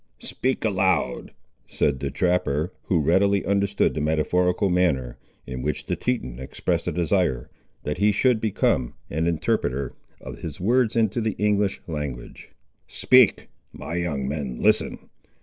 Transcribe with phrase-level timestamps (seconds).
[0.17, 1.31] "Speak aloud!"
[1.67, 6.91] said the trapper, who readily understood the metaphorical manner, in which the Teton expressed a
[6.91, 7.51] desire
[7.83, 12.49] that he should become an interpreter of his words into the English language;
[12.87, 15.07] "speak, my young men listen.